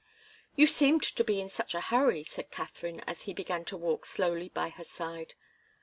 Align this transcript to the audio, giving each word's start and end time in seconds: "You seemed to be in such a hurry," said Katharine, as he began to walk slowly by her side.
"You 0.55 0.65
seemed 0.65 1.03
to 1.03 1.23
be 1.23 1.39
in 1.39 1.47
such 1.47 1.75
a 1.75 1.79
hurry," 1.81 2.23
said 2.23 2.49
Katharine, 2.49 3.01
as 3.01 3.25
he 3.29 3.35
began 3.35 3.65
to 3.65 3.77
walk 3.77 4.05
slowly 4.07 4.49
by 4.49 4.69
her 4.69 4.83
side. 4.83 5.35